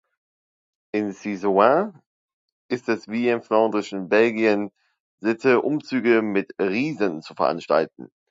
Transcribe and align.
In 0.93 1.11
Cysoing 1.13 1.93
ist 2.69 2.89
es 2.89 3.07
wie 3.07 3.29
im 3.29 3.43
flandrischen 3.43 4.09
Belgien 4.09 4.71
Sitte, 5.19 5.61
Umzüge 5.61 6.23
mit 6.23 6.53
„Riesen“ 6.59 7.21
zu 7.21 7.35
veranstalten. 7.35 8.11